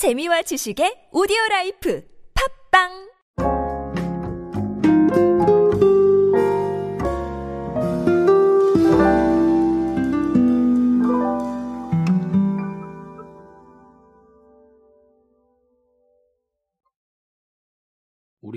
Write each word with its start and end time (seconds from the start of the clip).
재미와 0.00 0.40
지식의 0.48 1.12
오디오 1.12 1.36
라이프. 1.50 2.00
팟빵 2.32 3.09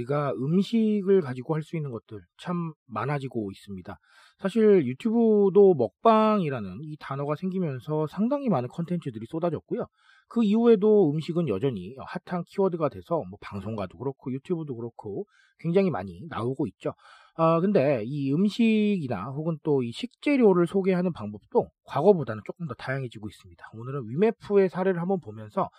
우리가 0.03 0.33
음식을 0.33 1.21
가지고 1.21 1.55
할 1.55 1.63
수 1.63 1.75
있는 1.77 1.91
것들 1.91 2.19
참 2.37 2.73
많아지고 2.87 3.51
있습니다. 3.51 3.97
사실 4.39 4.85
유튜브도 4.85 5.75
먹방이라는 5.75 6.79
이 6.81 6.97
단어가 6.99 7.35
생기면서 7.35 8.07
상당히 8.07 8.49
많은 8.49 8.67
컨텐츠들이 8.69 9.25
쏟아졌고요. 9.27 9.85
그 10.27 10.43
이후에도 10.43 11.11
음식은 11.11 11.47
여전히 11.47 11.95
핫한 12.25 12.43
키워드가 12.47 12.89
돼서 12.89 13.23
뭐 13.29 13.37
방송가도 13.41 13.97
그렇고 13.97 14.33
유튜브도 14.33 14.75
그렇고 14.75 15.25
굉장히 15.59 15.89
많이 15.89 16.25
나오고 16.27 16.67
있죠. 16.67 16.93
아, 17.35 17.59
근데 17.59 18.03
이 18.05 18.31
음식이나 18.31 19.25
혹은 19.31 19.57
또 19.63 19.81
이 19.83 19.91
식재료를 19.91 20.67
소개하는 20.67 21.13
방법도 21.13 21.69
과거보다는 21.85 22.43
조금 22.45 22.67
더 22.67 22.73
다양해지고 22.75 23.27
있습니다. 23.27 23.65
오늘은 23.73 24.07
위메프의 24.09 24.69
사례를 24.69 25.01
한번 25.01 25.19
보면서 25.19 25.69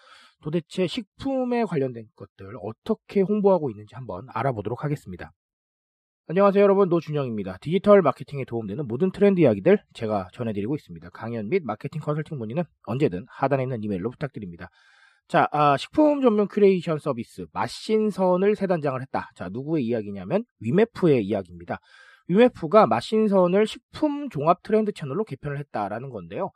도대체 0.42 0.86
식품에 0.86 1.64
관련된 1.64 2.06
것들 2.16 2.54
어떻게 2.60 3.20
홍보하고 3.20 3.70
있는지 3.70 3.94
한번 3.94 4.26
알아보도록 4.30 4.82
하겠습니다. 4.84 5.30
안녕하세요 6.26 6.62
여러분 6.62 6.88
노준영입니다. 6.88 7.58
디지털 7.60 8.02
마케팅에 8.02 8.44
도움되는 8.46 8.86
모든 8.88 9.12
트렌드 9.12 9.40
이야기들 9.40 9.78
제가 9.92 10.28
전해드리고 10.32 10.74
있습니다. 10.74 11.10
강연 11.10 11.48
및 11.50 11.62
마케팅 11.64 12.00
컨설팅 12.00 12.38
문의는 12.38 12.64
언제든 12.86 13.26
하단에 13.28 13.62
있는 13.62 13.82
이메일로 13.82 14.10
부탁드립니다. 14.10 14.70
자, 15.26 15.48
아, 15.52 15.76
식품 15.78 16.20
전문 16.20 16.46
큐레이션 16.48 16.98
서비스 16.98 17.46
맛신선을 17.52 18.56
새 18.56 18.66
단장을 18.66 19.00
했다. 19.00 19.30
자, 19.34 19.48
누구의 19.50 19.84
이야기냐면 19.86 20.44
위메프의 20.60 21.24
이야기입니다. 21.24 21.78
위메프가 22.28 22.86
맛신선을 22.86 23.66
식품 23.66 24.28
종합 24.28 24.62
트렌드 24.62 24.92
채널로 24.92 25.24
개편을 25.24 25.58
했다라는 25.58 26.10
건데요. 26.10 26.50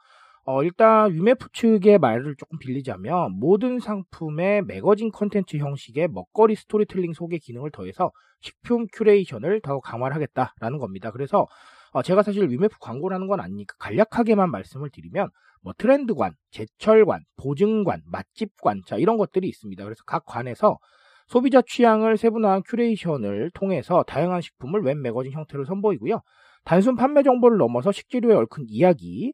어, 0.45 0.63
일단 0.63 1.13
위메프 1.13 1.49
측의 1.53 1.99
말을 1.99 2.37
조금 2.37 2.59
빌리자면 2.59 3.33
모든 3.39 3.79
상품의 3.81 4.63
매거진 4.65 5.13
컨텐츠 5.13 5.59
형식의 5.59 6.09
먹거리 6.09 6.55
스토리텔링 6.55 7.13
소개 7.13 7.39
기능을 7.39 7.71
더해서 7.71 8.11
식품 8.41 8.87
curation을 8.93 9.61
더 9.63 9.81
강화하겠다라는 9.81 10.79
겁니다. 10.79 11.11
그래서 11.11 11.47
어, 11.93 12.03
제가 12.03 12.23
사실 12.23 12.49
위메프 12.49 12.77
광고라는 12.81 13.27
건 13.27 13.41
아니니까 13.41 13.75
간략하게만 13.79 14.51
말씀을 14.51 14.91
드리면 14.91 15.31
뭐 15.63 15.73
트렌드관, 15.77 16.35
제철관, 16.51 17.21
보증관, 17.37 18.03
맛집관 18.07 18.83
자 18.87 18.97
이런 18.97 19.17
것들이 19.17 19.49
있습니다. 19.49 19.83
그래서 19.85 20.03
각 20.07 20.25
관에서 20.25 20.79
소비자 21.27 21.61
취향을 21.63 22.17
세분화한 22.17 22.63
curation을 22.67 23.51
통해서 23.53 24.03
다양한 24.05 24.41
식품을 24.41 24.83
웹 24.83 24.99
매거진 24.99 25.33
형태로 25.33 25.65
선보이고요. 25.65 26.21
단순 26.65 26.97
판매 26.97 27.23
정보를 27.23 27.59
넘어서 27.59 27.93
식재료에 27.93 28.35
얽힌 28.35 28.65
이야기, 28.69 29.33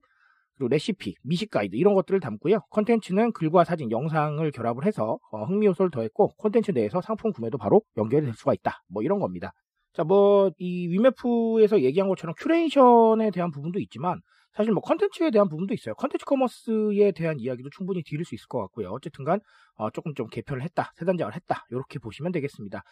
그리고 0.56 0.68
레시피, 0.68 1.14
미식 1.22 1.50
가이드 1.50 1.76
이런 1.76 1.94
것들을 1.94 2.20
담고요. 2.20 2.60
컨텐츠는 2.70 3.32
글과 3.32 3.64
사진, 3.64 3.90
영상을 3.90 4.48
결합을 4.50 4.86
해서 4.86 5.18
어, 5.32 5.44
흥미 5.44 5.66
요소를 5.66 5.90
더했고 5.90 6.28
콘텐츠 6.36 6.70
내에서 6.70 7.00
상품 7.00 7.32
구매도 7.32 7.58
바로 7.58 7.82
연결이 7.96 8.24
될 8.24 8.34
수가 8.34 8.54
있다. 8.54 8.82
뭐 8.88 9.02
이런 9.02 9.18
겁니다. 9.18 9.52
자, 9.94 10.04
뭐 10.04 10.50
이 10.58 10.88
위메프에서 10.88 11.80
얘기한 11.82 12.08
것처럼 12.08 12.34
curation에 12.38 13.30
대한 13.32 13.50
부분도 13.50 13.78
있지만 13.80 14.20
사실 14.52 14.72
뭐 14.72 14.82
컨텐츠에 14.82 15.30
대한 15.30 15.48
부분도 15.48 15.74
있어요. 15.74 15.94
컨텐츠 15.94 16.24
commerce에 16.26 17.12
대한 17.12 17.38
이야기도 17.40 17.70
충분히 17.70 18.02
드릴 18.04 18.24
수 18.24 18.34
있을 18.34 18.46
것 18.48 18.60
같고요. 18.60 18.90
어쨌든 18.90 19.24
간 19.24 19.40
어, 19.76 19.90
조금 19.90 20.14
좀 20.14 20.28
개편을 20.28 20.62
했다, 20.62 20.92
새 20.96 21.04
단장을 21.04 21.34
했다 21.34 21.64
이렇게 21.70 21.98
보시면 21.98 22.32
되겠습니다. 22.32 22.82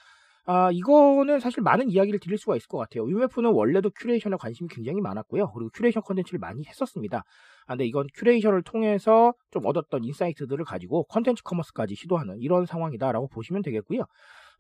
아, 0.45 0.71
이거는 0.73 1.39
사실 1.39 1.63
많은 1.63 1.89
이야기를 1.91 2.19
드릴 2.19 2.37
수가 2.37 2.57
있을 2.57 2.67
것 2.67 2.79
같아요. 2.79 3.05
위메프는 3.05 3.51
원래도 3.53 3.91
curation에 3.91 4.35
관심이 4.41 4.69
굉장히 4.73 5.01
많았고요. 5.01 5.53
그리고 5.53 5.71
큐레이션 5.73 6.03
컨텐츠를 6.03 6.41
많이 6.41 6.65
했었습니다. 6.67 7.19
아, 7.67 7.75
근데 7.75 7.87
이건 7.87 8.07
curation을 8.15 8.63
통해서 8.65 9.35
좀 9.53 9.67
얻었던 9.67 10.03
insight들을 10.03 10.65
가지고 10.65 11.05
컨텐츠 11.05 11.45
commerce까지 11.45 11.95
시도하는 11.95 12.39
이런 12.41 12.67
상황이다라고 12.67 13.29
보시면 13.29 13.63
되겠고요. 13.63 14.05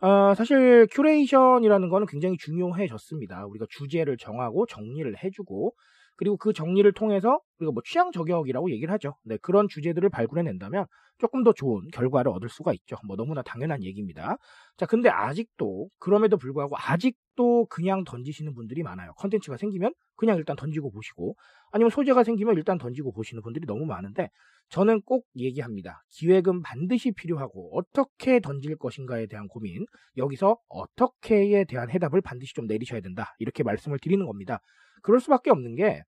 어, 0.02 0.34
사실 0.34 0.88
curation이라는 0.90 1.88
거는 1.88 2.06
굉장히 2.08 2.36
중요해졌습니다. 2.36 3.46
우리가 3.46 3.66
주제를 3.70 4.16
정하고 4.16 4.66
정리를 4.66 5.14
해주고 5.22 5.74
그리고 6.16 6.36
그 6.36 6.52
정리를 6.52 6.90
통해서 6.92 7.40
우리가 7.58 7.72
뭐 7.72 7.82
취향 7.84 8.12
저격이라고 8.12 8.70
얘기를 8.70 8.92
하죠. 8.94 9.16
네, 9.24 9.36
그런 9.38 9.68
주제들을 9.68 10.08
발굴해낸다면 10.10 10.86
조금 11.18 11.44
더 11.44 11.52
좋은 11.52 11.88
결과를 11.92 12.30
얻을 12.32 12.48
수가 12.48 12.72
있죠. 12.72 12.96
뭐 13.06 13.16
너무나 13.16 13.42
당연한 13.42 13.82
얘기입니다. 13.84 14.36
자, 14.76 14.86
근데 14.86 15.08
아직도 15.08 15.88
그럼에도 15.98 16.36
불구하고 16.36 16.76
아직도 16.76 17.66
그냥 17.66 18.04
던지시는 18.04 18.54
분들이 18.54 18.82
많아요. 18.82 19.12
컨텐츠가 19.18 19.56
생기면 19.56 19.94
그냥 20.16 20.36
일단 20.38 20.56
던지고 20.56 20.90
보시고 20.90 21.36
아니면 21.70 21.90
소재가 21.90 22.24
생기면 22.24 22.56
일단 22.56 22.78
던지고 22.78 23.12
보시는 23.12 23.42
분들이 23.42 23.66
너무 23.66 23.86
많은데 23.86 24.30
저는 24.68 25.02
꼭 25.02 25.26
얘기합니다. 25.36 26.02
기획은 26.08 26.62
반드시 26.62 27.12
필요하고 27.12 27.76
어떻게 27.76 28.40
던질 28.40 28.76
것인가에 28.76 29.26
대한 29.26 29.46
고민 29.46 29.84
여기서 30.16 30.56
어떻게에 30.68 31.64
대한 31.64 31.90
해답을 31.90 32.20
반드시 32.20 32.54
좀 32.54 32.66
내리셔야 32.66 33.00
된다. 33.00 33.34
이렇게 33.38 33.62
말씀을 33.62 33.98
드리는 33.98 34.24
겁니다. 34.26 34.60
그럴 35.02 35.20
수밖에 35.20 35.50
없는 35.50 35.74
게 35.74 36.02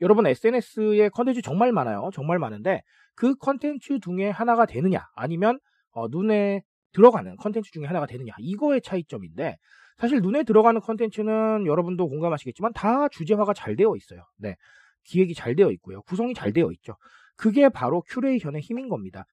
여러분 0.00 0.26
SNS에 0.26 1.08
컨텐츠 1.10 1.42
정말 1.42 1.72
많아요. 1.72 2.10
정말 2.12 2.38
많은데 2.38 2.82
그 3.14 3.34
컨텐츠 3.36 4.00
중에 4.00 4.30
하나가 4.30 4.64
되느냐 4.66 5.06
아니면 5.14 5.58
어, 5.90 6.08
눈에 6.08 6.62
들어가는 6.92 7.36
컨텐츠 7.36 7.70
중에 7.72 7.84
하나가 7.84 8.06
되느냐 8.06 8.32
이거의 8.38 8.80
차이점인데 8.80 9.56
사실 9.96 10.20
눈에 10.20 10.44
들어가는 10.44 10.80
컨텐츠는 10.80 11.66
여러분도 11.66 12.08
공감하시겠지만 12.08 12.72
다 12.72 13.08
주제화가 13.08 13.52
잘 13.52 13.74
되어 13.76 13.94
있어요. 13.96 14.22
네. 14.36 14.56
기획이 15.04 15.34
잘 15.34 15.56
되어 15.56 15.70
있고요. 15.72 16.02
구성이 16.02 16.34
잘 16.34 16.52
되어 16.52 16.70
있죠. 16.72 16.96
그게 17.36 17.68
바로 17.68 18.02
curation의 18.02 18.60
힘인 18.60 18.88
겁니다. 18.88 19.24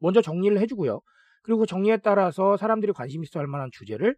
먼저 0.00 0.20
정리를 0.20 0.58
해주고요. 0.60 1.00
그리고 1.42 1.66
정리에 1.66 1.98
따라서 1.98 2.56
사람들이 2.56 2.92
관심 2.92 3.22
있어 3.22 3.38
할 3.38 3.46
만한 3.46 3.70
주제를 3.72 4.16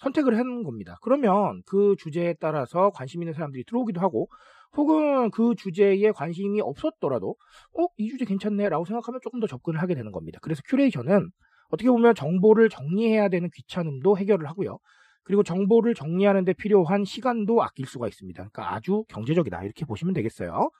선택을 0.00 0.36
하는 0.38 0.62
겁니다. 0.62 0.98
그러면 1.02 1.62
그 1.66 1.94
주제에 1.98 2.34
따라서 2.40 2.90
관심 2.90 3.22
있는 3.22 3.32
사람들이 3.32 3.64
들어오기도 3.64 4.00
하고 4.00 4.28
혹은 4.76 5.30
그 5.30 5.54
주제에 5.56 6.12
관심이 6.12 6.60
없었더라도 6.60 7.36
어? 7.78 7.86
이 7.96 8.08
주제 8.08 8.24
괜찮네 8.24 8.68
라고 8.68 8.84
생각하면 8.84 9.20
조금 9.22 9.40
더 9.40 9.46
접근을 9.46 9.80
하게 9.80 9.94
되는 9.94 10.12
겁니다. 10.12 10.38
그래서 10.42 10.62
큐레이션은 10.66 11.30
어떻게 11.70 11.88
보면 11.88 12.14
정보를 12.14 12.68
정리해야 12.68 13.28
되는 13.28 13.48
귀찮음도 13.54 14.16
해결을 14.18 14.48
하고요. 14.48 14.78
그리고 15.22 15.42
정보를 15.42 15.94
정리하는 15.94 16.44
데 16.44 16.52
필요한 16.52 17.04
시간도 17.04 17.62
아낄 17.62 17.86
수가 17.86 18.08
있습니다. 18.08 18.36
그러니까 18.36 18.74
아주 18.74 19.04
경제적이다 19.08 19.62
이렇게 19.64 19.84
보시면 19.84 20.14
되겠어요. 20.14 20.70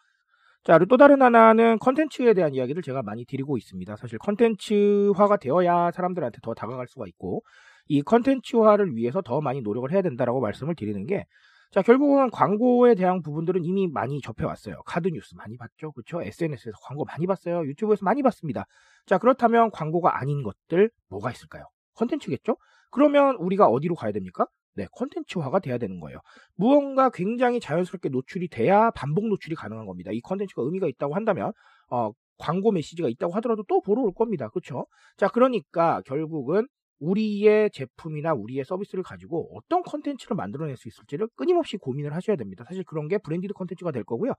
자, 0.64 0.75
그리고 0.75 0.88
또 0.88 0.97
다른 0.97 1.22
하나는 1.22 1.78
컨텐츠에 1.78 2.34
대한 2.34 2.54
이야기를 2.54 2.82
제가 2.82 3.02
많이 3.02 3.25
드리고 3.25 3.56
있습니다. 3.56 3.97
사실 3.97 4.19
컨텐츠화가 4.19 5.37
되어야 5.38 5.91
사람들한테 5.92 6.38
더 6.42 6.54
다가갈 6.54 6.87
수가 6.87 7.06
있고 7.06 7.42
이 7.91 8.03
컨텐츠화를 8.03 8.95
위해서 8.95 9.21
더 9.21 9.41
많이 9.41 9.62
노력을 9.62 9.91
해야 9.91 10.01
된다라고 10.01 10.41
말씀을 10.41 10.77
드리는 10.77 11.05
게 11.06 11.27
자, 11.73 11.83
결국은 11.83 12.31
광고에 12.31 12.95
대한 12.95 13.21
부분들은 13.21 13.65
이미 13.65 13.89
많이 13.89 14.21
접해왔어요. 14.21 14.83
카드 14.87 15.09
뉴스 15.09 15.34
많이 15.34 15.56
봤죠? 15.56 15.91
그렇죠? 15.93 16.23
SNS에서 16.23 16.77
광고 16.83 17.05
많이 17.05 17.27
봤어요. 17.27 17.65
유튜브에서 17.65 18.05
많이 18.05 18.23
봤습니다. 18.23 18.67
자, 19.06 19.19
그렇다면 19.19 19.73
광고가 19.73 20.21
아닌 20.21 20.45
것들 20.45 20.91
뭐가 21.09 21.33
있을까요? 21.33 21.65
컨텐츠겠죠? 21.95 22.56
그러면 22.93 23.34
우리가 23.37 23.67
어디로 23.67 23.97
가야 23.97 24.12
됩니까? 24.12 24.47
네, 24.75 24.87
컨텐츠화가 24.93 25.59
돼야 25.59 25.79
되는 25.79 25.99
거예요. 25.99 26.19
무언가 26.55 27.11
굉장히 27.11 27.59
자연스럽게 27.59 28.09
노출이 28.09 28.49
돼야 28.49 28.91
반복 28.93 29.27
노출이 29.27 29.56
가능한 29.56 29.87
겁니다. 29.87 30.12
이 30.12 30.21
컨텐츠가 30.21 30.62
의미가 30.62 30.87
있다고 30.87 31.15
한다면 31.15 31.53
어, 31.91 32.12
광고 32.39 32.71
메시지가 32.71 33.09
있다고 33.09 33.33
하더라도 33.34 33.65
또 33.69 33.81
보러 33.81 34.03
올 34.03 34.12
겁니다. 34.12 34.49
그렇죠? 34.49 34.87
자, 35.17 35.29
그러니까 35.29 36.03
결국은 36.06 36.69
우리의 37.00 37.70
제품이나 37.73 38.35
우리의 38.35 38.64
서비스를 38.64 39.02
가지고 39.02 39.50
어떤 39.56 39.82
컨텐츠를 39.82 40.37
만들어낼 40.37 40.76
수 40.76 40.88
있을지를 40.88 41.29
끊임없이 41.35 41.76
고민을 41.76 42.14
하셔야 42.14 42.37
됩니다. 42.37 42.64
사실 42.67 42.85
그런 42.85 43.08
게 43.08 43.19
branded 43.19 43.55
컨텐츠가 43.55 43.91
될 43.91 44.05
거고요. 44.05 44.32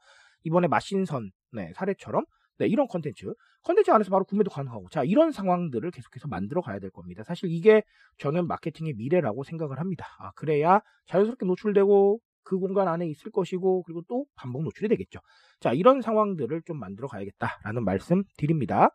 이번에 0.43 0.67
맛신선 0.67 1.31
네, 1.53 1.71
사례처럼 1.75 2.23
네, 2.61 2.67
이런 2.67 2.87
컨텐츠, 2.87 3.25
컨텐츠 3.63 3.89
안에서 3.89 4.11
바로 4.11 4.23
구매도 4.23 4.51
가능하고, 4.51 4.87
자, 4.91 5.03
이런 5.03 5.31
상황들을 5.31 5.89
계속해서 5.89 6.27
만들어 6.27 6.61
가야 6.61 6.77
될 6.77 6.91
겁니다. 6.91 7.23
사실 7.23 7.49
이게 7.49 7.81
저는 8.19 8.45
마케팅의 8.45 8.93
미래라고 8.97 9.43
생각을 9.43 9.79
합니다. 9.79 10.05
아, 10.19 10.31
그래야 10.35 10.79
자연스럽게 11.07 11.47
노출되고, 11.47 12.19
그 12.43 12.59
공간 12.59 12.87
안에 12.87 13.07
있을 13.07 13.31
것이고, 13.31 13.81
그리고 13.81 14.03
또 14.07 14.25
반복 14.35 14.63
노출이 14.63 14.89
되겠죠. 14.89 15.19
자, 15.59 15.73
이런 15.73 16.01
상황들을 16.01 16.61
좀 16.67 16.79
만들어 16.79 17.07
가야겠다라는 17.07 17.83
말씀 17.83 18.23
드립니다. 18.37 18.91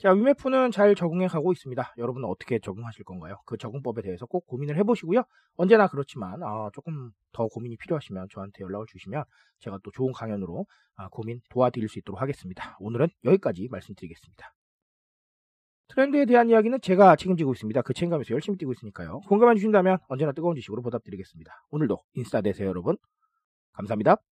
자, 0.00 0.12
위메프는 0.12 0.70
잘 0.70 0.94
적응해 0.94 1.26
가고 1.26 1.52
있습니다. 1.52 1.94
여러분은 1.98 2.26
어떻게 2.26 2.58
적응하실 2.58 3.04
건가요? 3.04 3.36
그 3.44 3.58
적응법에 3.58 4.00
대해서 4.00 4.24
꼭 4.24 4.46
고민을 4.46 4.78
해보시고요. 4.78 5.24
언제나 5.56 5.88
그렇지만 5.88 6.42
아, 6.42 6.70
조금 6.72 7.10
더 7.32 7.48
고민이 7.48 7.76
필요하시면 7.76 8.28
저한테 8.32 8.64
연락을 8.64 8.86
주시면 8.86 9.24
제가 9.58 9.78
또 9.84 9.90
좋은 9.90 10.12
강연으로 10.12 10.64
아, 10.96 11.08
고민 11.10 11.42
도와드릴 11.50 11.90
수 11.90 11.98
있도록 11.98 12.22
하겠습니다. 12.22 12.78
오늘은 12.80 13.08
여기까지 13.24 13.68
말씀드리겠습니다. 13.70 14.54
트렌드에 15.88 16.24
대한 16.24 16.48
이야기는 16.48 16.80
제가 16.80 17.16
책임지고 17.16 17.52
있습니다. 17.52 17.82
그 17.82 17.92
책임감에서 17.92 18.32
열심히 18.32 18.56
뛰고 18.56 18.72
있으니까요. 18.72 19.20
공감해 19.28 19.54
주신다면 19.56 19.98
언제나 20.08 20.32
뜨거운 20.32 20.54
지식으로 20.54 20.80
보답드리겠습니다. 20.80 21.52
오늘도 21.72 21.98
인스타 22.14 22.40
되세요, 22.40 22.68
여러분. 22.68 22.96
감사합니다. 23.72 24.29